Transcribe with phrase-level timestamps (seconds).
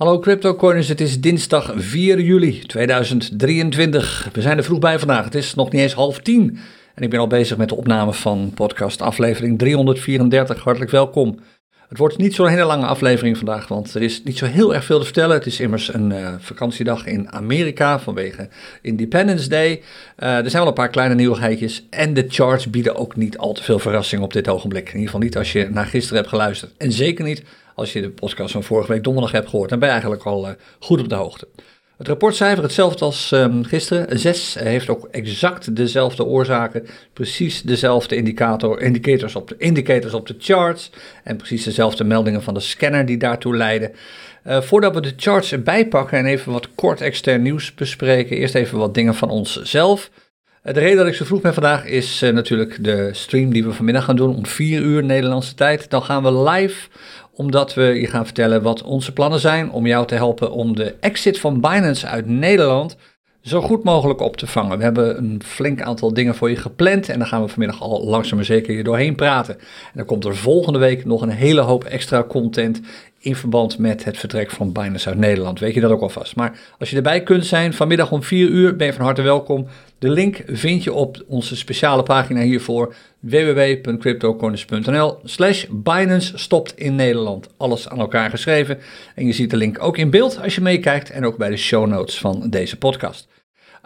[0.00, 4.28] Hallo CryptoCoiners, het is dinsdag 4 juli 2023.
[4.32, 6.58] We zijn er vroeg bij vandaag, het is nog niet eens half tien.
[6.94, 10.62] En ik ben al bezig met de opname van podcast aflevering 334.
[10.62, 11.38] Hartelijk welkom.
[11.90, 14.84] Het wordt niet zo'n hele lange aflevering vandaag, want er is niet zo heel erg
[14.84, 15.36] veel te vertellen.
[15.36, 18.48] Het is immers een uh, vakantiedag in Amerika vanwege
[18.82, 19.70] Independence Day.
[19.70, 23.52] Uh, er zijn wel een paar kleine nieuwigheidjes en de charts bieden ook niet al
[23.52, 24.86] te veel verrassing op dit ogenblik.
[24.86, 26.72] In ieder geval niet als je naar gisteren hebt geluisterd.
[26.76, 27.42] En zeker niet
[27.74, 29.68] als je de podcast van vorige week donderdag hebt gehoord.
[29.68, 31.48] Dan ben je eigenlijk al uh, goed op de hoogte.
[32.00, 34.18] Het rapportcijfer hetzelfde als um, gisteren.
[34.18, 40.34] 6 heeft ook exact dezelfde oorzaken, precies dezelfde indicator, indicators, op de, indicators op de
[40.38, 40.90] charts
[41.24, 43.92] en precies dezelfde meldingen van de scanner die daartoe leiden.
[44.46, 48.54] Uh, voordat we de charts erbij pakken en even wat kort extern nieuws bespreken, eerst
[48.54, 50.10] even wat dingen van onszelf.
[50.70, 53.64] Uh, de reden dat ik zo vroeg ben vandaag is uh, natuurlijk de stream die
[53.64, 55.90] we vanmiddag gaan doen om 4 uur Nederlandse tijd.
[55.90, 56.88] Dan gaan we live
[57.32, 60.94] omdat we je gaan vertellen wat onze plannen zijn om jou te helpen om de
[61.00, 62.96] exit van Binance uit Nederland
[63.40, 64.78] zo goed mogelijk op te vangen.
[64.78, 68.04] We hebben een flink aantal dingen voor je gepland en daar gaan we vanmiddag al
[68.04, 69.54] langzaam maar zeker je doorheen praten.
[69.58, 69.64] En
[69.94, 72.80] dan komt er volgende week nog een hele hoop extra content
[73.22, 75.58] in verband met het vertrek van Binance uit Nederland.
[75.58, 76.36] Weet je dat ook alvast.
[76.36, 79.66] Maar als je erbij kunt zijn, vanmiddag om 4 uur ben je van harte welkom.
[79.98, 87.48] De link vind je op onze speciale pagina hiervoor www.cryptocorners.nl slash Binance stopt in Nederland.
[87.56, 88.78] Alles aan elkaar geschreven.
[89.14, 91.56] En je ziet de link ook in beeld als je meekijkt en ook bij de
[91.56, 93.28] show notes van deze podcast.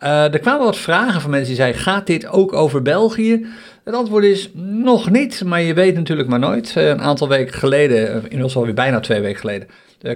[0.02, 3.46] Uh, er kwamen wat vragen van mensen die zeiden, gaat dit ook over België?
[3.84, 6.74] Het antwoord is nog niet, maar je weet natuurlijk maar nooit.
[6.78, 9.68] Uh, een aantal weken geleden, uh, inmiddels alweer bijna twee weken geleden,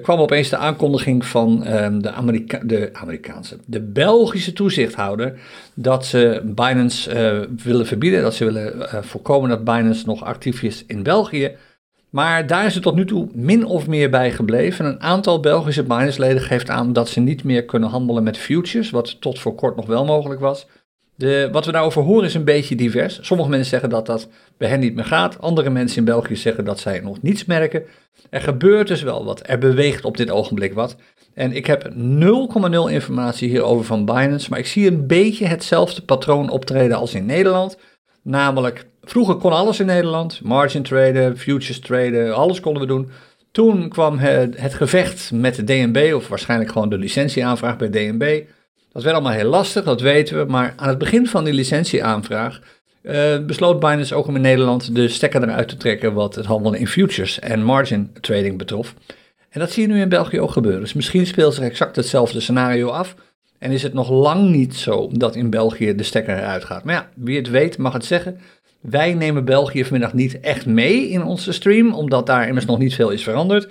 [0.02, 5.38] kwam opeens de aankondiging van ehm, de, Amerika de Amerikaanse, de Belgische toezichthouder,
[5.74, 11.02] dat ze Binance willen verbieden, dat ze willen voorkomen dat Binance nog actief is in
[11.02, 11.56] België.
[12.10, 14.84] Maar daar is het tot nu toe min of meer bij gebleven.
[14.84, 19.20] Een aantal Belgische Binance-leden geeft aan dat ze niet meer kunnen handelen met futures, wat
[19.20, 20.66] tot voor kort nog wel mogelijk was.
[21.14, 23.18] De, wat we daarover horen is een beetje divers.
[23.22, 25.40] Sommige mensen zeggen dat dat bij hen niet meer gaat.
[25.40, 27.82] Andere mensen in België zeggen dat zij nog niets merken.
[28.30, 29.42] Er gebeurt dus wel wat.
[29.46, 30.96] Er beweegt op dit ogenblik wat.
[31.34, 31.94] En ik heb 0,0
[32.90, 34.50] informatie hierover van Binance.
[34.50, 37.78] Maar ik zie een beetje hetzelfde patroon optreden als in Nederland.
[38.22, 40.40] Namelijk, vroeger kon alles in Nederland.
[40.42, 43.10] Margin traden, futures traden, alles konden we doen.
[43.50, 48.42] Toen kwam het, het gevecht met de DNB, of waarschijnlijk gewoon de licentieaanvraag bij DNB.
[48.92, 50.50] Dat werd allemaal heel lastig, dat weten we.
[50.50, 52.60] Maar aan het begin van die licentieaanvraag
[53.02, 56.78] uh, besloot Binance ook om in Nederland de stekker eruit te trekken wat het handelen
[56.78, 58.94] in futures en margin trading betrof.
[59.48, 60.80] En dat zie je nu in België ook gebeuren.
[60.80, 63.14] Dus misschien speelt zich exact hetzelfde scenario af.
[63.58, 66.84] En is het nog lang niet zo dat in België de stekker eruit gaat.
[66.84, 68.40] Maar ja, wie het weet mag het zeggen.
[68.80, 72.94] Wij nemen België vanmiddag niet echt mee in onze stream, omdat daar immers nog niet
[72.94, 73.68] veel is veranderd.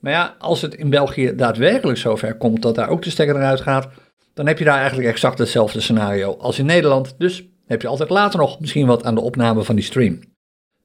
[0.00, 3.60] Maar ja, als het in België daadwerkelijk zover komt dat daar ook de stekker eruit
[3.60, 3.88] gaat,
[4.34, 7.14] dan heb je daar eigenlijk exact hetzelfde scenario als in Nederland.
[7.18, 10.18] Dus heb je altijd later nog misschien wat aan de opname van die stream.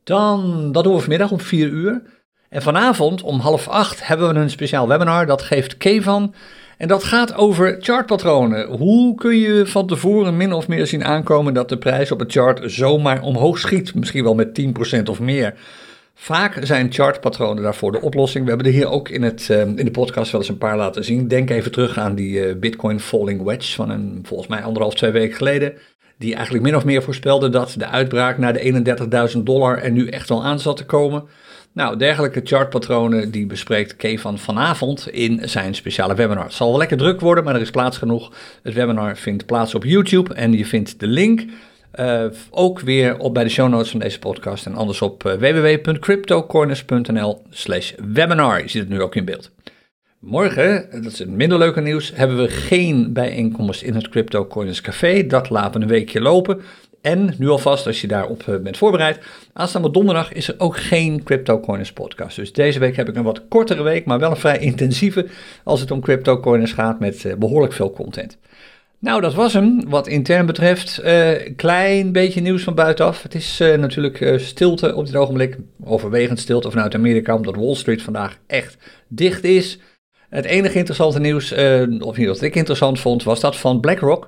[0.03, 2.02] Dan, dat doen we vanmiddag om 4 uur.
[2.50, 5.25] En vanavond om half acht hebben we een speciaal webinar.
[5.25, 6.34] Dat geeft Kevan.
[6.78, 8.68] En dat gaat over chartpatronen.
[8.68, 12.31] Hoe kun je van tevoren min of meer zien aankomen dat de prijs op het
[12.31, 13.96] chart zomaar omhoog schiet?
[13.96, 14.62] Misschien wel met
[15.00, 15.53] 10% of meer.
[16.18, 18.44] Vaak zijn chartpatronen daarvoor de oplossing.
[18.44, 20.78] We hebben er hier ook in, het, uh, in de podcast wel eens een paar
[20.78, 21.28] laten zien.
[21.28, 25.12] Denk even terug aan die uh, Bitcoin Falling Wedge van een, volgens mij anderhalf, twee
[25.12, 25.74] weken geleden.
[26.18, 30.07] Die eigenlijk min of meer voorspelde dat de uitbraak naar de 31.000 dollar er nu
[30.07, 31.24] echt wel aan zat te komen.
[31.75, 36.44] Nou, dergelijke chartpatronen die bespreekt Kevan vanavond in zijn speciale webinar.
[36.44, 38.31] Het zal wel lekker druk worden, maar er is plaats genoeg.
[38.63, 41.44] Het webinar vindt plaats op YouTube en je vindt de link
[41.96, 45.34] uh, ook weer op bij de show notes van deze podcast en anders op uh,
[45.34, 48.62] www.cryptocorners.nl slash webinar.
[48.62, 49.52] Je ziet het nu ook in beeld.
[50.19, 54.81] Morgen, dat is het minder leuke nieuws, hebben we geen bijeenkomst in het Crypto Corners
[54.81, 55.28] Café.
[55.28, 56.62] Dat laten we een weekje lopen.
[57.06, 59.20] En nu alvast, als je daarop uh, bent voorbereid,
[59.54, 62.36] aanstaande donderdag is er ook geen Crypto Corners podcast.
[62.36, 65.28] Dus deze week heb ik een wat kortere week, maar wel een vrij intensieve
[65.64, 68.38] als het om Crypto Corners gaat met behoorlijk veel content.
[69.00, 69.90] Nou, dat was hem.
[69.90, 73.24] Wat intern betreft, uh, klein beetje nieuws van buitenaf.
[73.24, 75.58] Het is natuurlijk stilte op dit ogenblik.
[75.84, 78.78] Overwegend stilte vanuit Amerika, omdat Wall Street vandaag echt
[79.08, 79.80] dicht is.
[80.30, 81.51] Het enige interessante nieuws,
[82.00, 84.28] of niet wat ik interessant vond, was dat van BlackRock.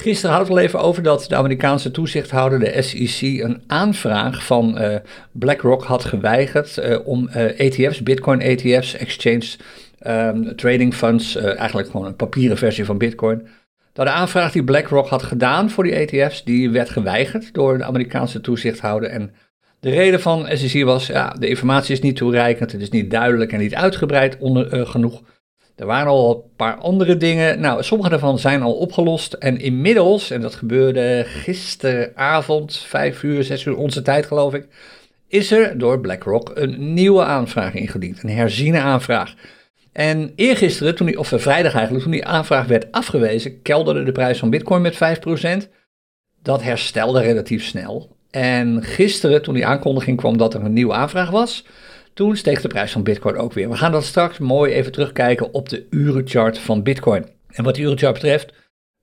[0.00, 4.78] Gisteren hadden we al even over dat de Amerikaanse toezichthouder, de SEC, een aanvraag van
[5.32, 9.46] BlackRock had geweigerd om ETF's, Bitcoin ETF's, Exchange
[10.06, 13.48] um, Trading Funds, eigenlijk gewoon een papieren versie van Bitcoin
[13.92, 17.84] dat de aanvraag die BlackRock had gedaan voor die ETF's, die werd geweigerd door de
[17.84, 19.08] Amerikaanse toezichthouder.
[19.08, 19.34] En
[19.80, 23.52] de reden van SEC was, ja, de informatie is niet toereikend, het is niet duidelijk
[23.52, 25.22] en niet uitgebreid uh, genoeg.
[25.80, 27.60] Er waren al een paar andere dingen.
[27.60, 29.32] Nou, sommige daarvan zijn al opgelost.
[29.32, 34.66] En inmiddels, en dat gebeurde gisteravond, 5 uur, 6 uur onze tijd geloof ik,
[35.28, 38.22] is er door BlackRock een nieuwe aanvraag ingediend.
[38.22, 39.34] Een herziene aanvraag.
[39.92, 44.38] En eergisteren, toen die, of vrijdag eigenlijk, toen die aanvraag werd afgewezen, kelderde de prijs
[44.38, 45.68] van Bitcoin met 5%.
[46.42, 48.16] Dat herstelde relatief snel.
[48.30, 51.64] En gisteren, toen die aankondiging kwam dat er een nieuwe aanvraag was,
[52.14, 53.68] toen steeg de prijs van Bitcoin ook weer.
[53.68, 57.26] We gaan dat straks mooi even terugkijken op de urenchart van Bitcoin.
[57.48, 58.52] En wat die urenchart betreft,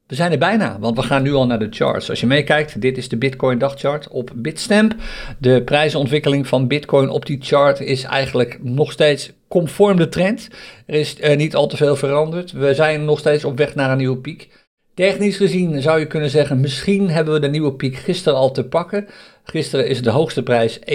[0.08, 2.10] we zijn er bijna, want we gaan nu al naar de charts.
[2.10, 4.96] Als je meekijkt, dit is de Bitcoin dagchart op Bitstamp.
[5.38, 10.48] De prijsontwikkeling van Bitcoin op die chart is eigenlijk nog steeds conform de trend.
[10.86, 12.52] Er is uh, niet al te veel veranderd.
[12.52, 14.50] We zijn nog steeds op weg naar een nieuwe piek.
[14.94, 18.66] Technisch gezien zou je kunnen zeggen, misschien hebben we de nieuwe piek gisteren al te
[18.66, 19.08] pakken.
[19.50, 20.86] Gisteren is de hoogste prijs 31.378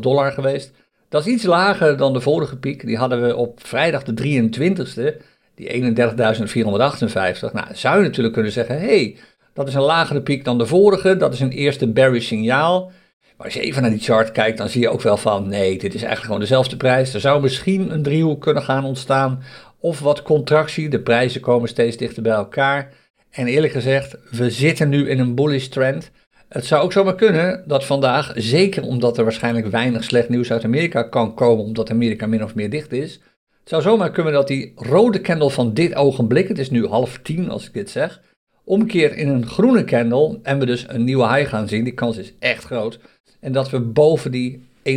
[0.00, 0.72] dollar geweest.
[1.08, 2.86] Dat is iets lager dan de vorige piek.
[2.86, 5.22] Die hadden we op vrijdag de 23ste,
[5.54, 7.52] die 31.458.
[7.52, 9.16] Nou, zou je natuurlijk kunnen zeggen, hé, hey,
[9.54, 11.16] dat is een lagere piek dan de vorige.
[11.16, 12.92] Dat is een eerste bearish signaal.
[13.36, 15.70] Maar als je even naar die chart kijkt, dan zie je ook wel van, nee,
[15.70, 17.14] dit is eigenlijk gewoon dezelfde prijs.
[17.14, 19.42] Er zou misschien een driehoek kunnen gaan ontstaan
[19.80, 20.88] of wat contractie.
[20.88, 22.92] De prijzen komen steeds dichter bij elkaar.
[23.30, 26.10] En eerlijk gezegd, we zitten nu in een bullish trend.
[26.50, 30.64] Het zou ook zomaar kunnen dat vandaag, zeker omdat er waarschijnlijk weinig slecht nieuws uit
[30.64, 33.12] Amerika kan komen, omdat Amerika min of meer dicht is.
[33.60, 37.18] Het zou zomaar kunnen dat die rode candle van dit ogenblik, het is nu half
[37.22, 38.20] tien als ik dit zeg,
[38.64, 41.84] omkeert in een groene candle en we dus een nieuwe high gaan zien.
[41.84, 42.98] Die kans is echt groot.
[43.40, 44.92] En dat we boven die 31.458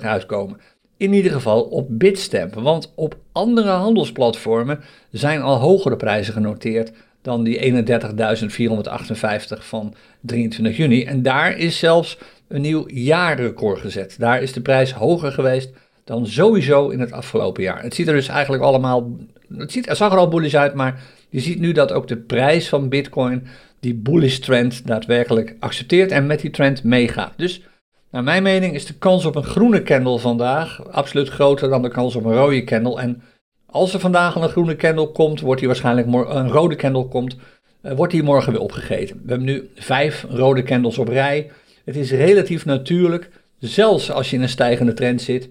[0.00, 0.60] uitkomen.
[0.96, 4.80] In ieder geval op Bitstamp, want op andere handelsplatformen
[5.10, 6.92] zijn al hogere prijzen genoteerd
[7.22, 11.04] dan die 31.458 van 23 juni.
[11.04, 12.18] En daar is zelfs
[12.48, 14.16] een nieuw jaarrecord gezet.
[14.18, 15.70] Daar is de prijs hoger geweest
[16.04, 17.82] dan sowieso in het afgelopen jaar.
[17.82, 19.16] Het ziet er dus eigenlijk allemaal,
[19.56, 22.68] het, ziet, zag er al bullish uit, maar je ziet nu dat ook de prijs
[22.68, 23.46] van Bitcoin
[23.80, 27.32] die bullish trend daadwerkelijk accepteert en met die trend meegaat.
[27.36, 27.62] Dus
[28.10, 31.88] naar mijn mening is de kans op een groene candle vandaag absoluut groter dan de
[31.88, 33.00] kans op een rode candle.
[33.00, 33.22] En
[33.70, 37.36] als er vandaag een groene candle komt, wordt die waarschijnlijk een rode candle komt,
[37.82, 39.16] uh, wordt die morgen weer opgegeten.
[39.22, 41.50] We hebben nu vijf rode candles op rij.
[41.84, 45.48] Het is relatief natuurlijk, zelfs als je in een stijgende trend zit,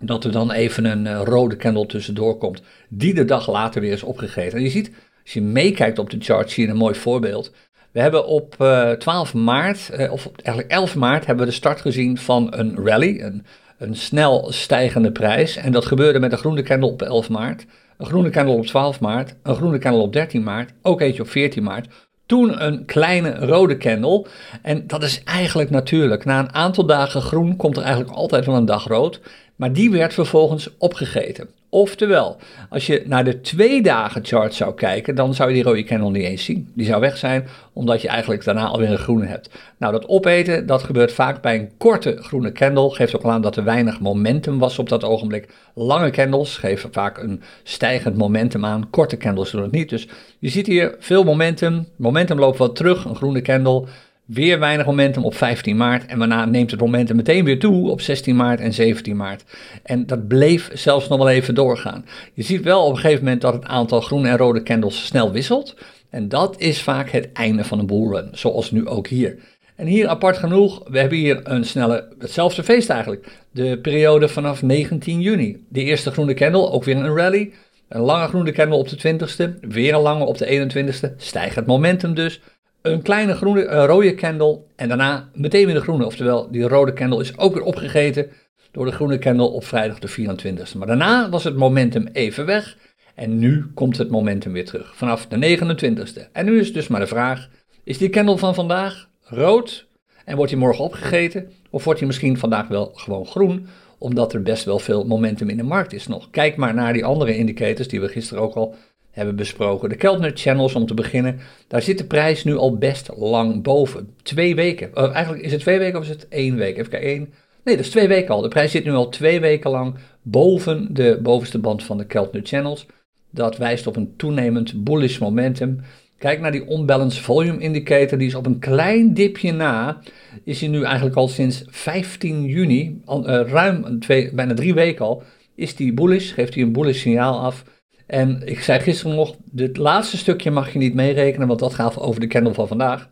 [0.00, 3.92] dat er dan even een uh, rode candle tussendoor komt, die de dag later weer
[3.92, 4.58] is opgegeten.
[4.58, 4.90] En je ziet,
[5.22, 7.52] als je meekijkt op de chart, zie je een mooi voorbeeld.
[7.92, 11.80] We hebben op uh, eh, 12 maart, of eigenlijk 11 maart, hebben we de start
[11.80, 13.46] gezien van een rally, een,
[13.82, 15.56] een snel stijgende prijs.
[15.56, 17.66] En dat gebeurde met een groene candle op 11 maart,
[17.98, 21.28] een groene candle op 12 maart, een groene candle op 13 maart, ook eentje op
[21.28, 21.88] 14 maart.
[22.26, 24.26] Toen een kleine rode candle.
[24.62, 26.24] En dat is eigenlijk natuurlijk.
[26.24, 29.20] Na een aantal dagen groen komt er eigenlijk altijd wel een dag rood.
[29.56, 31.48] Maar die werd vervolgens opgegeten.
[31.74, 32.36] Oftewel,
[32.70, 36.10] als je naar de twee dagen chart zou kijken, dan zou je die rode candle
[36.10, 36.70] niet eens zien.
[36.74, 39.50] Die zou weg zijn, omdat je eigenlijk daarna alweer een groene hebt.
[39.78, 42.94] Nou, dat opeten, dat gebeurt vaak bij een korte groene candle.
[42.94, 45.48] Geeft ook aan dat er weinig momentum was op dat ogenblik.
[45.74, 48.90] Lange candles geven vaak een stijgend momentum aan.
[48.90, 49.88] Korte candles doen het niet.
[49.88, 50.08] Dus
[50.38, 51.86] je ziet hier veel momentum.
[51.96, 53.86] Momentum loopt wat terug, een groene candle.
[54.32, 58.00] Weer weinig momentum op 15 maart en daarna neemt het momentum meteen weer toe op
[58.00, 59.44] 16 maart en 17 maart.
[59.82, 62.04] En dat bleef zelfs nog wel even doorgaan.
[62.34, 65.32] Je ziet wel op een gegeven moment dat het aantal groene en rode candles snel
[65.32, 65.76] wisselt.
[66.10, 69.38] En dat is vaak het einde van een bullrun, zoals nu ook hier.
[69.76, 73.28] En hier apart genoeg, we hebben hier een snelle, hetzelfde feest eigenlijk.
[73.50, 75.64] De periode vanaf 19 juni.
[75.68, 77.52] De eerste groene candle, ook weer een rally.
[77.88, 81.16] Een lange groene candle op de 20ste, weer een lange op de 21ste.
[81.16, 82.40] Stijgt het momentum dus
[82.82, 86.06] een kleine groene, rode candle en daarna meteen weer de groene.
[86.06, 88.30] Oftewel, die rode candle is ook weer opgegeten
[88.70, 90.78] door de groene candle op vrijdag de 24e.
[90.78, 92.76] Maar daarna was het momentum even weg
[93.14, 96.30] en nu komt het momentum weer terug vanaf de 29e.
[96.32, 97.48] En nu is dus maar de vraag,
[97.84, 99.86] is die candle van vandaag rood
[100.24, 101.50] en wordt hij morgen opgegeten?
[101.70, 103.66] Of wordt hij misschien vandaag wel gewoon groen,
[103.98, 106.30] omdat er best wel veel momentum in de markt is nog?
[106.30, 108.74] Kijk maar naar die andere indicators die we gisteren ook al
[109.12, 109.88] hebben besproken.
[109.88, 111.38] De Keltner Channels om te beginnen,
[111.68, 114.14] daar zit de prijs nu al best lang boven.
[114.22, 114.94] Twee weken.
[114.94, 116.76] Eigenlijk is het twee weken of is het één week?
[116.76, 117.32] Even kijken, één.
[117.64, 118.40] Nee, dat is twee weken al.
[118.40, 122.42] De prijs zit nu al twee weken lang boven de bovenste band van de Keltner
[122.44, 122.86] Channels.
[123.30, 125.80] Dat wijst op een toenemend bullish momentum.
[126.18, 129.98] Kijk naar die unbalanced volume indicator, die is op een klein dipje na.
[130.44, 135.22] Is hij nu eigenlijk al sinds 15 juni, uh, ruim twee, bijna drie weken al,
[135.54, 137.64] is die bullish, geeft hij een bullish signaal af.
[138.12, 141.98] En ik zei gisteren nog, dit laatste stukje mag je niet meerekenen, want dat gaat
[141.98, 143.10] over de candle van vandaag.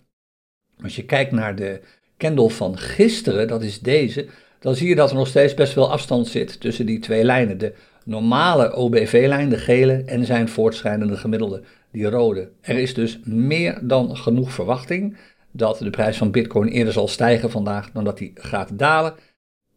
[0.82, 1.80] Als je kijkt naar de
[2.18, 4.26] candle van gisteren, dat is deze,
[4.58, 7.58] dan zie je dat er nog steeds best veel afstand zit tussen die twee lijnen.
[7.58, 12.50] De normale OBV-lijn, de gele, en zijn voortschrijdende gemiddelde, die rode.
[12.60, 15.16] Er is dus meer dan genoeg verwachting
[15.50, 19.14] dat de prijs van Bitcoin eerder zal stijgen vandaag dan dat die gaat dalen.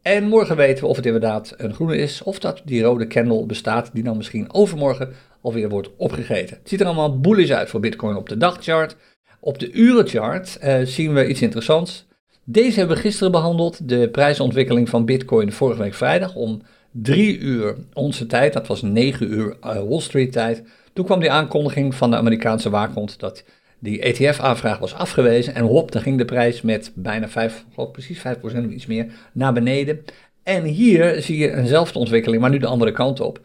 [0.03, 3.45] En morgen weten we of het inderdaad een groene is of dat die rode candle
[3.45, 6.57] bestaat die dan misschien overmorgen alweer wordt opgegeten.
[6.57, 8.95] Het ziet er allemaal bullish uit voor Bitcoin op de dagchart.
[9.39, 12.05] Op de urenchart uh, zien we iets interessants.
[12.43, 17.75] Deze hebben we gisteren behandeld, de prijsontwikkeling van Bitcoin vorige week vrijdag om 3 uur
[17.93, 20.63] onze tijd, dat was 9 uur uh, Wall Street tijd.
[20.93, 23.43] Toen kwam die aankondiging van de Amerikaanse waakhond dat
[23.83, 28.17] die ETF-aanvraag was afgewezen en hop, dan ging de prijs met bijna 5, geloof precies
[28.17, 30.03] 5% of iets meer, naar beneden.
[30.43, 33.39] En hier zie je eenzelfde ontwikkeling, maar nu de andere kant op.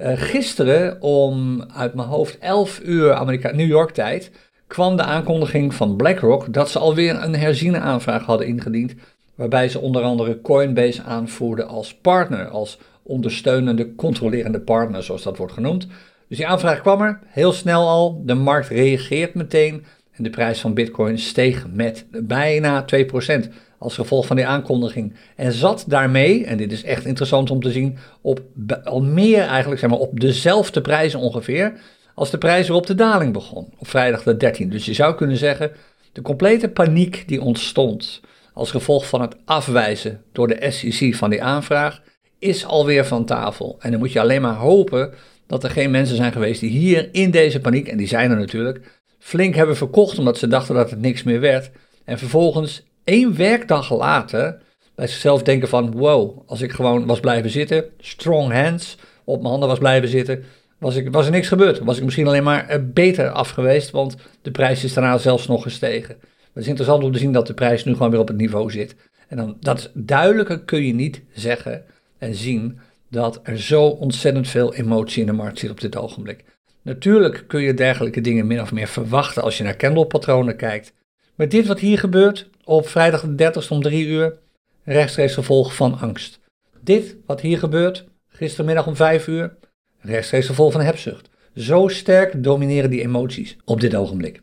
[0.00, 4.30] Uh, gisteren om uit mijn hoofd 11 uur Amerika New York tijd
[4.66, 8.94] kwam de aankondiging van BlackRock dat ze alweer een herziene aanvraag hadden ingediend,
[9.34, 15.52] waarbij ze onder andere Coinbase aanvoerden als partner, als ondersteunende, controlerende partner, zoals dat wordt
[15.52, 15.86] genoemd.
[16.28, 18.22] Dus die aanvraag kwam er heel snel al.
[18.24, 19.84] De markt reageert meteen.
[20.12, 25.14] En de prijs van Bitcoin steeg met bijna 2% als gevolg van die aankondiging.
[25.36, 28.40] En zat daarmee, en dit is echt interessant om te zien, op
[28.84, 31.72] al meer eigenlijk, zeg maar, op dezelfde prijzen ongeveer.
[32.14, 33.72] als de prijs op de daling begon.
[33.78, 34.68] Op vrijdag de 13.
[34.70, 35.72] Dus je zou kunnen zeggen,
[36.12, 38.20] de complete paniek die ontstond.
[38.52, 42.02] als gevolg van het afwijzen door de SEC van die aanvraag.
[42.44, 43.76] Is alweer van tafel.
[43.80, 45.12] En dan moet je alleen maar hopen
[45.46, 48.36] dat er geen mensen zijn geweest die hier in deze paniek, en die zijn er
[48.36, 48.80] natuurlijk,
[49.18, 51.70] flink hebben verkocht omdat ze dachten dat het niks meer werd.
[52.04, 54.58] En vervolgens één werkdag later
[54.94, 59.50] bij zichzelf denken van wow, als ik gewoon was blijven zitten, strong hands, op mijn
[59.50, 60.44] handen was blijven zitten,
[60.78, 61.78] was, ik, was er niks gebeurd.
[61.78, 65.46] Was ik misschien alleen maar eh, beter af geweest, want de prijs is daarna zelfs
[65.46, 66.16] nog gestegen.
[66.52, 68.70] Het is interessant om te zien dat de prijs nu gewoon weer op het niveau
[68.70, 68.96] zit.
[69.28, 71.84] En dan, dat is duidelijker kun je niet zeggen
[72.18, 72.78] en zien
[73.10, 76.44] dat er zo ontzettend veel emotie in de markt zit op dit ogenblik.
[76.82, 80.92] Natuurlijk kun je dergelijke dingen min of meer verwachten als je naar candlepatronen kijkt.
[81.34, 84.38] Maar dit wat hier gebeurt op vrijdag de 30ste om 3 uur,
[84.84, 86.40] rechtstreeks gevolg van angst.
[86.80, 89.56] Dit wat hier gebeurt, gistermiddag om 5 uur,
[90.00, 91.28] rechtstreeks gevolg van hebzucht.
[91.54, 94.42] Zo sterk domineren die emoties op dit ogenblik.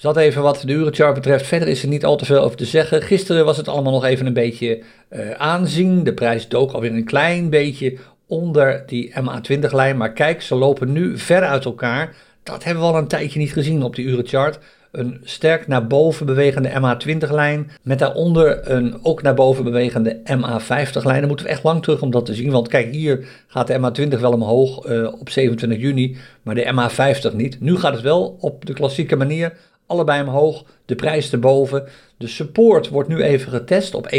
[0.00, 1.46] Dat even wat de urenchart betreft.
[1.46, 3.02] Verder is er niet al te veel over te zeggen.
[3.02, 6.04] Gisteren was het allemaal nog even een beetje uh, aanzien.
[6.04, 9.96] De prijs dook alweer een klein beetje onder die MA20-lijn.
[9.96, 12.14] Maar kijk, ze lopen nu ver uit elkaar.
[12.42, 14.58] Dat hebben we al een tijdje niet gezien op die urenchart.
[14.92, 17.70] Een sterk naar boven bewegende MA20-lijn.
[17.82, 21.18] Met daaronder een ook naar boven bewegende MA50-lijn.
[21.18, 22.50] Dan moeten we echt lang terug om dat te zien.
[22.50, 26.16] Want kijk, hier gaat de MA20 wel omhoog uh, op 27 juni.
[26.42, 26.90] Maar de
[27.32, 27.60] MA50 niet.
[27.60, 29.52] Nu gaat het wel op de klassieke manier
[29.90, 31.88] allebei omhoog, de prijs erboven.
[32.16, 34.10] De support wordt nu even getest op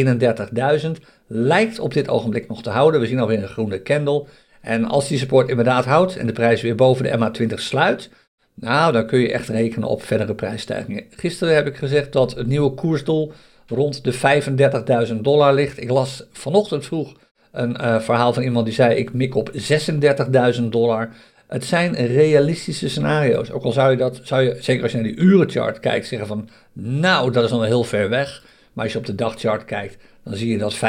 [0.83, 0.91] 31.000,
[1.27, 2.99] lijkt op dit ogenblik nog te houden.
[2.99, 4.25] We zien alweer een groene candle.
[4.61, 8.09] En als die support inderdaad houdt en de prijs weer boven de MA20 sluit,
[8.53, 11.03] nou, dan kun je echt rekenen op verdere prijsstijgingen.
[11.09, 13.33] Gisteren heb ik gezegd dat het nieuwe koersdoel
[13.67, 14.13] rond de
[15.07, 15.81] 35.000 dollar ligt.
[15.81, 17.13] Ik las vanochtend vroeg
[17.51, 19.51] een uh, verhaal van iemand die zei: Ik mik op
[20.59, 21.09] 36.000 dollar.
[21.51, 23.51] Het zijn realistische scenario's.
[23.51, 26.27] Ook al zou je dat, zou je, zeker als je naar die urenchart kijkt, zeggen
[26.27, 28.43] van, nou, dat is nog heel ver weg.
[28.73, 30.79] Maar als je op de dagchart kijkt, dan zie je dat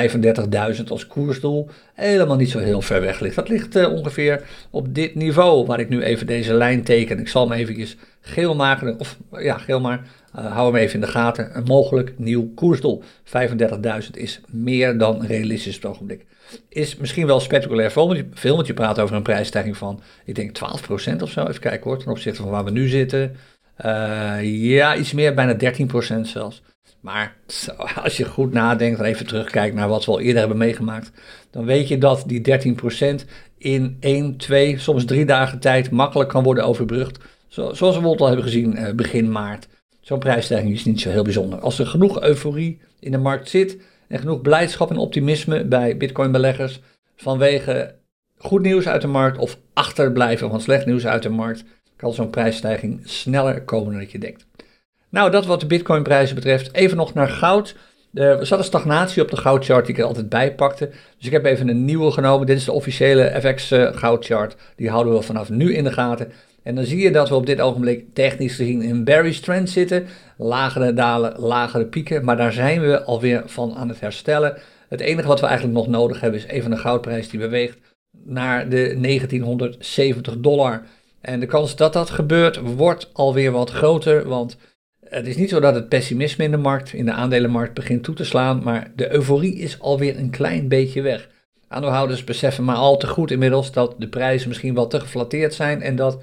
[0.77, 3.35] 35.000 als koersdoel helemaal niet zo heel ver weg ligt.
[3.35, 7.19] Dat ligt uh, ongeveer op dit niveau, waar ik nu even deze lijn teken.
[7.19, 10.01] Ik zal hem eventjes geel maken, of ja, geel maar,
[10.39, 11.57] uh, hou hem even in de gaten.
[11.57, 13.03] Een mogelijk nieuw koersdoel.
[13.25, 16.25] 35.000 is meer dan realistisch op het ogenblik
[16.69, 21.23] is misschien wel spectaculair veel, want je praat over een prijsstijging van, ik denk 12%
[21.23, 21.47] of zo.
[21.47, 23.37] Even kijken hoor, ten opzichte van waar we nu zitten.
[23.85, 25.57] Uh, ja, iets meer, bijna
[26.17, 26.63] 13% zelfs.
[27.01, 27.37] Maar
[28.03, 31.11] als je goed nadenkt en even terugkijkt naar wat we al eerder hebben meegemaakt,
[31.51, 32.41] dan weet je dat die
[33.21, 33.25] 13%
[33.59, 37.19] in 1, 2, soms 3 dagen tijd makkelijk kan worden overbrugd.
[37.49, 39.69] zoals we bijvoorbeeld al hebben gezien uh, begin maart.
[40.01, 41.59] Zo'n prijsstijging is niet zo heel bijzonder.
[41.59, 43.79] Als er genoeg euforie in de markt zit,
[44.13, 46.81] en genoeg blijdschap en optimisme bij Bitcoin-beleggers
[47.17, 47.95] vanwege
[48.37, 51.65] goed nieuws uit de markt of achterblijven van slecht nieuws uit de markt,
[51.97, 54.47] kan zo'n prijsstijging sneller komen dan je denkt.
[55.09, 56.75] Nou, dat wat de Bitcoin-prijzen betreft.
[56.75, 57.77] Even nog naar goud.
[58.15, 60.91] Er zat een stagnatie op de goudchart die ik er altijd bij pakte.
[61.17, 62.47] Dus ik heb even een nieuwe genomen.
[62.47, 64.57] Dit is de officiële FX eh, goudchart.
[64.77, 66.33] Die houden we vanaf nu in de gaten.
[66.63, 70.07] En dan zie je dat we op dit ogenblik technisch gezien in bearish trend zitten.
[70.37, 74.59] Lagere dalen, lagere pieken, maar daar zijn we alweer van aan het herstellen.
[74.89, 77.79] Het enige wat we eigenlijk nog nodig hebben is even een goudprijs die beweegt
[78.25, 80.83] naar de 1970 dollar.
[81.21, 84.57] En de kans dat dat gebeurt wordt alweer wat groter, want
[85.05, 88.15] het is niet zo dat het pessimisme in de markt, in de aandelenmarkt, begint toe
[88.15, 91.29] te slaan, maar de euforie is alweer een klein beetje weg.
[91.69, 95.83] Aandeelhouders beseffen maar al te goed inmiddels dat de prijzen misschien wel te geflatteerd zijn
[95.83, 96.23] en dat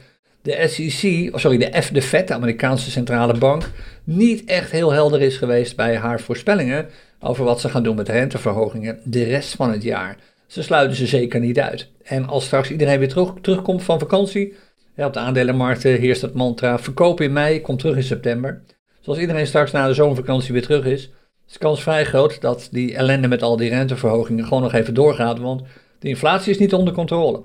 [0.49, 3.69] de SEC, sorry, de, F, de Fed, de Amerikaanse centrale bank,
[4.03, 6.89] niet echt heel helder is geweest bij haar voorspellingen
[7.19, 10.17] over wat ze gaan doen met renteverhogingen de rest van het jaar.
[10.47, 11.89] Ze sluiten ze zeker niet uit.
[12.03, 14.53] En als straks iedereen weer terug, terugkomt van vakantie,
[14.95, 18.61] ja, op de aandelenmarkten heerst het mantra verkopen in mei, kom terug in september.
[18.99, 21.09] Zoals iedereen straks na de zomervakantie weer terug is,
[21.47, 24.93] is de kans vrij groot dat die ellende met al die renteverhogingen gewoon nog even
[24.93, 25.61] doorgaat, want
[25.99, 27.43] de inflatie is niet onder controle.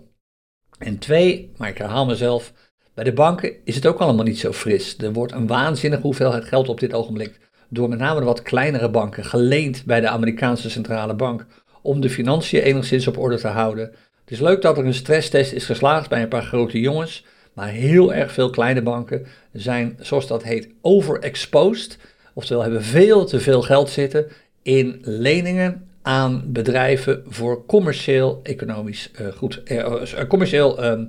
[0.79, 2.53] En twee, maar ik herhaal mezelf,
[2.95, 4.97] bij de banken is het ook allemaal niet zo fris.
[4.99, 8.91] Er wordt een waanzinnige hoeveelheid geld op dit ogenblik door met name de wat kleinere
[8.91, 11.47] banken geleend bij de Amerikaanse centrale bank
[11.83, 13.85] om de financiën enigszins op orde te houden.
[14.21, 17.69] Het is leuk dat er een stresstest is geslaagd bij een paar grote jongens, maar
[17.69, 21.99] heel erg veel kleine banken zijn, zoals dat heet, overexposed.
[22.35, 24.27] Oftewel hebben veel te veel geld zitten
[24.63, 31.05] in leningen aan bedrijven voor commercieel economisch uh, goed, uh, commercieel ehm,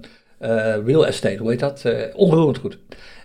[0.85, 1.85] real estate, hoe heet dat?
[2.13, 2.77] onroerend goed.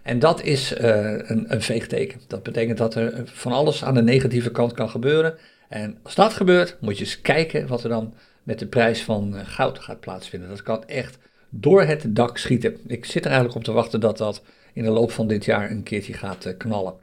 [0.02, 2.20] En dat is een, een veegteken.
[2.26, 5.34] Dat betekent dat er van alles aan de negatieve kant kan gebeuren.
[5.68, 9.34] En als dat gebeurt, moet je eens kijken wat er dan met de prijs van
[9.44, 10.48] goud gaat plaatsvinden.
[10.48, 11.18] Dat kan echt
[11.50, 12.76] door het dak schieten.
[12.86, 15.70] Ik zit er eigenlijk op te wachten dat dat in de loop van dit jaar
[15.70, 16.94] een keertje gaat eh, knallen.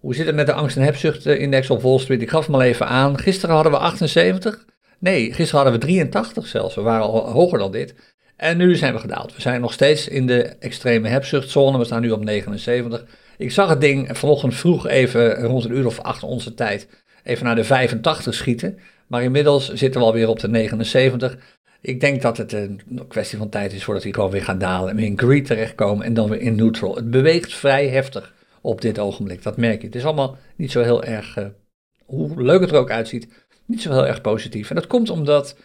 [0.00, 2.22] Hoe zit het met de angst- en hebzucht-index op Wall Street?
[2.22, 3.18] Ik gaf hem al even aan.
[3.18, 4.64] Gisteren hadden we 78.
[4.98, 6.74] Nee, gisteren hadden we 83 zelfs.
[6.74, 8.13] We waren al hoger dan dit.
[8.36, 9.34] En nu zijn we gedaald.
[9.34, 11.78] We zijn nog steeds in de extreme hebzuchtzone.
[11.78, 13.04] We staan nu op 79.
[13.36, 16.88] Ik zag het ding vanochtend vroeg even rond een uur of acht onze tijd
[17.22, 18.78] even naar de 85 schieten.
[19.06, 21.38] Maar inmiddels zitten we alweer op de 79.
[21.80, 24.90] Ik denk dat het een kwestie van tijd is voordat hij gewoon weer gaat dalen
[24.90, 26.94] en weer in greed terechtkomen en dan weer in neutral.
[26.94, 29.86] Het beweegt vrij heftig op dit ogenblik, dat merk je.
[29.86, 31.46] Het is allemaal niet zo heel erg, uh,
[32.04, 33.28] hoe leuk het er ook uitziet,
[33.66, 34.68] niet zo heel erg positief.
[34.68, 35.56] En dat komt omdat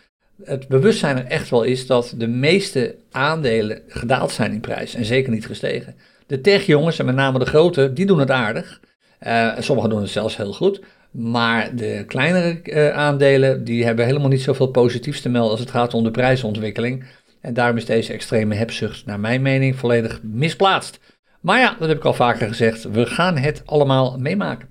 [0.43, 5.05] het bewustzijn er echt wel is dat de meeste aandelen gedaald zijn in prijs en
[5.05, 5.95] zeker niet gestegen.
[6.27, 8.79] De tech-jongens, en met name de grote, die doen het aardig.
[9.27, 10.81] Uh, sommigen doen het zelfs heel goed.
[11.11, 15.71] Maar de kleinere uh, aandelen, die hebben helemaal niet zoveel positiefs te melden als het
[15.71, 17.05] gaat om de prijsontwikkeling.
[17.41, 20.99] En daarom is deze extreme hebzucht, naar mijn mening, volledig misplaatst.
[21.41, 24.69] Maar ja, dat heb ik al vaker gezegd, we gaan het allemaal meemaken.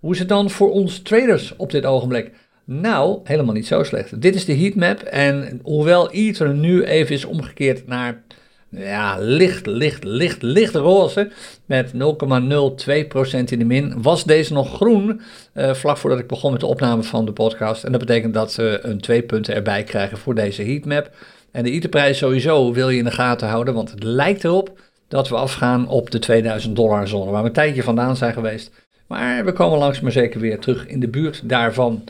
[0.00, 2.32] Hoe is het dan voor ons traders op dit ogenblik?
[2.72, 4.22] Nou, helemaal niet zo slecht.
[4.22, 8.22] Dit is de heatmap en hoewel Ether nu even is omgekeerd naar
[8.68, 11.30] ja, licht, licht, licht, licht roze.
[11.66, 11.98] Met 0,02%
[13.44, 14.02] in de min.
[14.02, 15.20] Was deze nog groen
[15.54, 17.84] uh, vlak voordat ik begon met de opname van de podcast.
[17.84, 21.10] En dat betekent dat we een twee punten erbij krijgen voor deze heatmap.
[21.50, 23.74] En de ITER-prijs sowieso wil je in de gaten houden.
[23.74, 27.30] Want het lijkt erop dat we afgaan op de 2000 dollar zone.
[27.30, 28.70] Waar we een tijdje vandaan zijn geweest.
[29.06, 32.04] Maar we komen langzaam maar zeker weer terug in de buurt daarvan.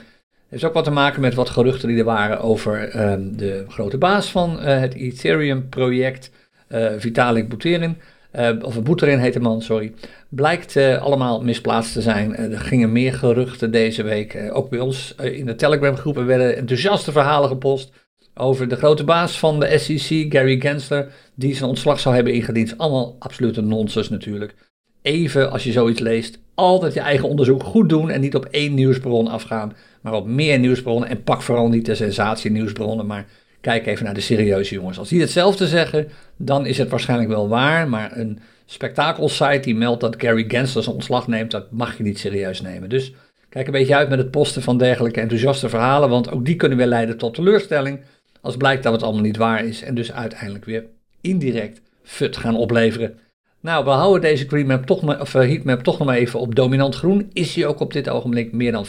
[0.50, 3.98] Heeft ook wat te maken met wat geruchten die er waren over uh, de grote
[3.98, 6.30] baas van uh, het Ethereum-project.
[6.68, 7.96] Eh, Vitalik Buterin,
[8.36, 9.92] uh, of Buterin heet de man, sorry,
[10.28, 12.36] blijkt allemaal misplaatst te zijn.
[12.36, 14.50] er gingen meer geruchten deze week.
[14.52, 17.92] ook bij ons in de Telegram groepen werden enthousiaste verhalen gepost
[18.34, 22.78] over de grote baas van de SEC, Gary Gensler, die zijn ontslag zou hebben ingediend.
[22.78, 24.54] Allemaal absolute nonsens natuurlijk.
[25.02, 28.74] Even als je zoiets leest, altijd je eigen onderzoek goed doen en niet op één
[28.74, 31.08] nieuwsbron afgaan, maar op meer nieuwsbronnen.
[31.08, 33.26] En pak vooral niet de sensatie nieuwsbronnen, maar
[33.60, 34.98] Kijk even naar de serieuze jongens.
[34.98, 37.88] Als die hetzelfde zeggen, dan is het waarschijnlijk wel waar.
[37.88, 42.18] Maar een spektakelsite die meldt dat Gary Gensler zijn ontslag neemt, dat mag je niet
[42.18, 42.88] serieus nemen.
[42.88, 43.12] Dus
[43.48, 46.78] kijk een beetje uit met het posten van dergelijke enthousiaste verhalen, want ook die kunnen
[46.78, 48.00] weer leiden tot teleurstelling.
[48.40, 50.84] Als blijkt dat het allemaal niet waar is en dus uiteindelijk weer
[51.20, 53.18] indirect fut gaan opleveren.
[53.60, 56.54] Nou, we houden deze green map toch of eh, heatmap toch nog maar even op
[56.54, 57.30] dominant groen.
[57.32, 58.88] Is hij ook op dit ogenblik meer dan 50%.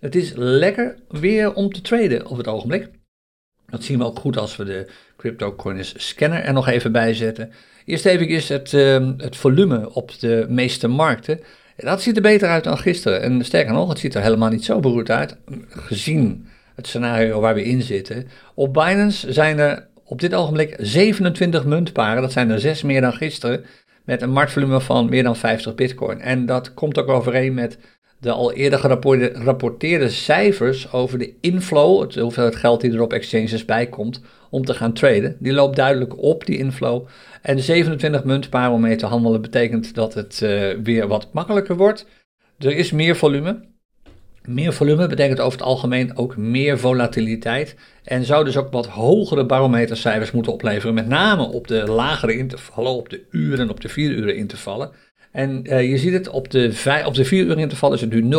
[0.00, 2.90] Het is lekker weer om te traden op het ogenblik.
[3.66, 7.52] Dat zien we ook goed als we de CryptoCoins scanner er nog even bij zetten.
[7.84, 11.40] Eerst even is het, uh, het volume op de meeste markten.
[11.76, 13.22] Dat ziet er beter uit dan gisteren.
[13.22, 15.36] En sterker nog, het ziet er helemaal niet zo beroerd uit,
[15.68, 18.28] gezien het scenario waar we in zitten.
[18.54, 23.12] Op Binance zijn er op dit ogenblik 27 muntparen, dat zijn er 6 meer dan
[23.12, 23.64] gisteren,
[24.04, 26.20] met een marktvolume van meer dan 50 bitcoin.
[26.20, 27.78] En dat komt ook overeen met
[28.20, 33.64] de al eerder gerapporteerde cijfers over de inflow, het hoeveelheid geld die er op exchanges
[33.64, 37.06] bij komt om te gaan traden, die loopt duidelijk op, die inflow.
[37.42, 42.06] En 27 muntparen om mee te handelen betekent dat het uh, weer wat makkelijker wordt.
[42.58, 43.67] Er is meer volume.
[44.48, 47.76] Meer volume betekent over het algemeen ook meer volatiliteit.
[48.04, 50.94] En zou dus ook wat hogere barometercijfers moeten opleveren.
[50.94, 54.90] Met name op de lagere intervallen, op de uren, op de vier uren intervallen.
[55.32, 58.34] En uh, je ziet het op de, op de 4 uur interval is het nu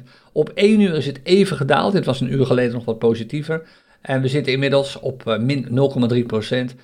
[0.00, 0.04] 0,5%.
[0.32, 1.92] Op 1 uur is het even gedaald.
[1.92, 3.62] Dit was een uur geleden nog wat positiever.
[4.00, 5.68] En we zitten inmiddels op uh, min
[6.70, 6.76] 0,3%.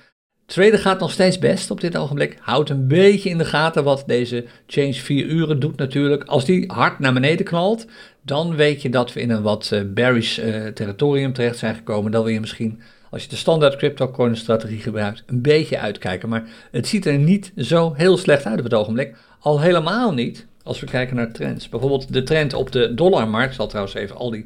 [0.49, 2.37] Traden gaat nog steeds best op dit ogenblik.
[2.39, 6.23] Houdt een beetje in de gaten wat deze change 4 uren doet natuurlijk.
[6.23, 7.85] Als die hard naar beneden knalt,
[8.21, 12.11] dan weet je dat we in een wat uh, bearish uh, territorium terecht zijn gekomen.
[12.11, 16.29] Dan wil je misschien, als je de standaard cryptocurrency strategie gebruikt, een beetje uitkijken.
[16.29, 19.15] Maar het ziet er niet zo heel slecht uit op het ogenblik.
[19.39, 21.69] Al helemaal niet als we kijken naar trends.
[21.69, 24.45] Bijvoorbeeld de trend op de dollarmarkt, zal trouwens even al die,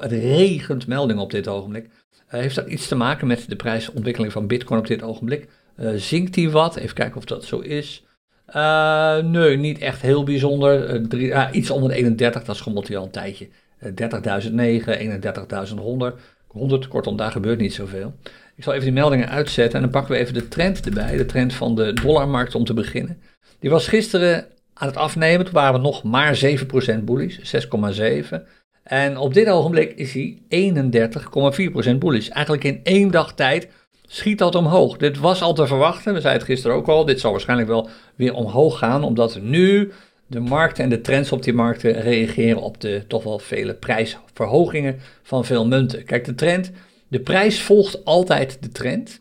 [0.00, 1.88] het regent meldingen op dit ogenblik.
[2.34, 5.48] Uh, heeft dat iets te maken met de prijsontwikkeling van bitcoin op dit ogenblik?
[5.78, 6.76] Uh, zinkt die wat?
[6.76, 8.04] Even kijken of dat zo is.
[8.56, 11.00] Uh, nee, niet echt heel bijzonder.
[11.14, 13.48] Uh, iets onder de 31, dat schommelt hij al een tijdje.
[13.84, 13.90] 30.009,
[16.14, 16.20] 31.100.
[16.46, 18.14] 100, kortom, daar gebeurt niet zoveel.
[18.56, 21.16] Ik zal even die meldingen uitzetten en dan pakken we even de trend erbij.
[21.16, 23.18] De trend van de dollarmarkt om te beginnen.
[23.58, 25.44] Die was gisteren aan het afnemen.
[25.44, 28.42] Toen waren we nog maar 7% bullish, 6,7.
[28.84, 30.38] En op dit ogenblik is hij
[31.92, 32.28] 31,4% bullish.
[32.28, 33.68] Eigenlijk in één dag tijd
[34.06, 34.96] schiet dat omhoog.
[34.96, 37.04] Dit was al te verwachten, we zeiden het gisteren ook al.
[37.04, 39.92] Dit zal waarschijnlijk wel weer omhoog gaan, omdat nu
[40.26, 44.96] de markten en de trends op die markten reageren op de toch wel vele prijsverhogingen
[45.22, 46.04] van veel munten.
[46.04, 46.70] Kijk, de trend,
[47.08, 49.20] de prijs volgt altijd de trend.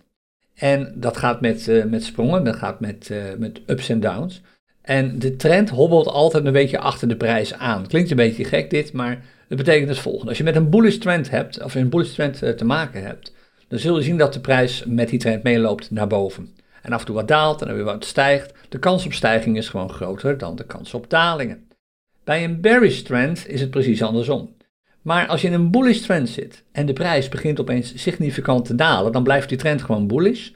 [0.54, 4.42] En dat gaat met, uh, met sprongen, dat gaat met, uh, met ups en downs.
[4.82, 7.88] En de trend hobbelt altijd een beetje achter de prijs aan.
[7.88, 9.26] Klinkt een beetje gek dit, maar
[9.58, 10.28] het betekent het volgende.
[10.28, 13.34] Als je met een bullish trend hebt, of een bullish trend uh, te maken hebt,
[13.68, 16.56] dan zul je zien dat de prijs met die trend meeloopt naar boven.
[16.82, 18.54] En af en toe wat daalt en dan weer wat stijgt.
[18.70, 21.68] De kans op stijging is gewoon groter dan de kans op dalingen.
[22.24, 24.56] Bij een bearish trend is het precies andersom.
[25.02, 28.76] Maar als je in een bullish trend zit en de prijs begint opeens significant te
[28.76, 30.50] dalen, dan blijft die trend gewoon bullish,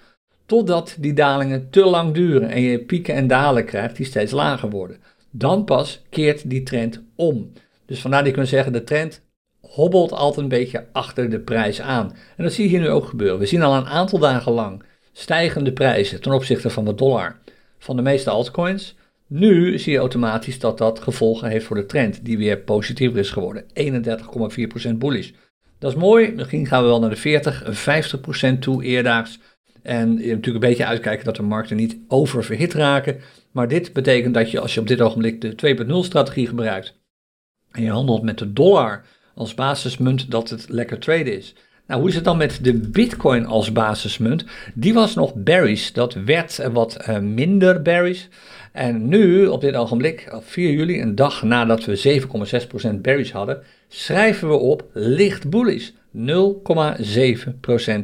[0.46, 4.70] totdat die dalingen te lang duren en je pieken en dalen krijgt die steeds lager
[4.70, 4.98] worden.
[5.32, 7.52] Dan pas keert die trend om.
[7.88, 9.22] Dus vandaar dat kunt zeggen, de trend
[9.62, 12.16] hobbelt altijd een beetje achter de prijs aan.
[12.38, 13.40] En dat zie je hier nu ook gebeuren.
[13.40, 17.40] We zien al een aantal dagen lang stijgende prijzen ten opzichte van de dollar
[17.78, 18.96] van de meeste altcoins.
[19.28, 23.30] Nu zie je automatisch dat dat gevolgen heeft voor de trend, die weer positiever is
[23.30, 23.64] geworden.
[24.90, 25.32] 31,4% bullish.
[25.80, 26.32] Dat is mooi.
[26.36, 27.64] Misschien gaan we wel naar de 40,
[28.56, 29.40] 50% toe eerdaags.
[29.82, 33.20] En je natuurlijk een beetje uitkijken dat de markten niet oververhit raken.
[33.52, 36.96] Maar dit betekent dat je als je op dit ogenblik de 2.0 strategie gebruikt
[37.78, 39.04] en je handelt met de dollar
[39.36, 41.56] als basismunt, dat het lekker traden is.
[41.88, 44.46] Nou, hoe is het dan met de Bitcoin als basismunt?
[44.74, 45.92] Die was nog bearish.
[45.92, 48.26] Dat werd wat uh, minder bearish.
[48.72, 52.22] En nu, op dit ogenblik, op 4 juli, een dag nadat we
[52.92, 55.90] 7,6% bearish hadden, schrijven we op licht bullish.
[55.90, 55.94] 0,7%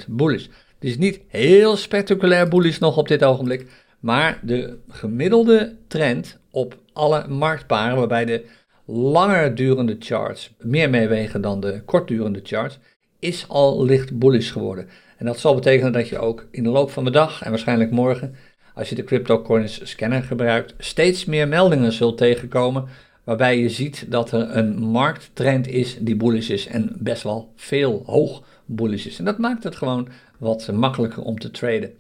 [0.08, 0.48] bullish.
[0.80, 3.66] Dus niet heel spectaculair bullish nog op dit ogenblik.
[4.00, 8.46] Maar de gemiddelde trend op alle marktparen, waarbij de
[8.86, 12.80] langer durende charts meer meewegen dan de kortdurende charts,
[13.19, 14.88] is al licht bullish geworden.
[15.17, 17.91] En dat zal betekenen dat je ook in de loop van de dag en waarschijnlijk
[17.91, 18.36] morgen,
[18.74, 22.86] als je de CryptoCoins scanner gebruikt, steeds meer meldingen zult tegenkomen
[23.24, 28.04] waarbij je ziet dat er een markttrend is die bullish is en best wel veel
[28.06, 29.19] hoog bullish is.
[29.19, 31.91] En dat maakt het gewoon wat makkelijker om te traden.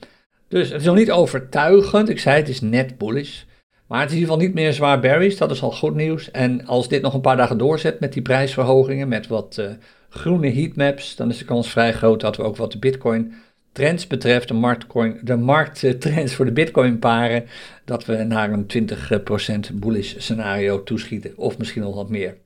[0.47, 2.09] Dus het is nog niet overtuigend.
[2.09, 3.43] Ik zei het is net bullish.
[3.87, 6.31] Maar het is in ieder geval niet meer zwaar berries, dat is al goed nieuws.
[6.31, 9.65] En als dit nog een paar dagen doorzet met die prijsverhogingen, met wat uh,
[10.09, 13.33] groene heatmaps, dan is de kans vrij groot dat we ook wat de bitcoin
[13.71, 17.45] trends betreft, de, marktcoin, de markttrends voor de bitcoin paren,
[17.85, 18.87] dat we naar een
[19.71, 22.37] 20% bullish scenario toeschieten, of misschien nog wat meer.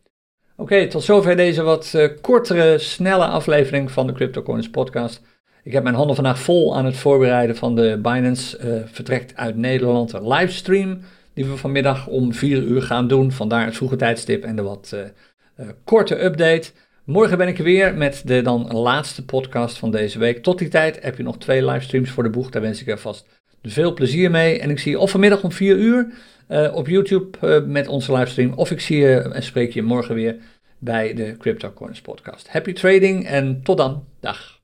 [0.56, 5.22] Oké, tot zover deze wat uh, kortere, snelle aflevering van de CryptoCoins podcast.
[5.64, 9.56] Ik heb mijn handen vandaag vol aan het voorbereiden van de Binance uh, vertrekt uit
[9.56, 11.00] Nederland livestream
[11.38, 13.32] die we vanmiddag om 4 uur gaan doen.
[13.32, 16.72] Vandaar het vroege tijdstip en de wat uh, uh, korte update.
[17.04, 20.44] Morgen ben ik weer met de dan laatste podcast van deze week.
[20.44, 22.50] Tot die tijd heb je nog twee livestreams voor de boeg.
[22.50, 23.28] Daar wens ik er vast
[23.64, 24.60] veel plezier mee.
[24.60, 26.14] En ik zie je of vanmiddag om 4 uur
[26.50, 28.54] uh, op YouTube met onze livestream.
[28.54, 30.36] Of ik zie je en spreek je morgen weer
[30.78, 31.74] bij de Crypto
[32.04, 32.48] podcast.
[32.50, 34.06] Happy trading en tot dan.
[34.20, 34.57] Dag.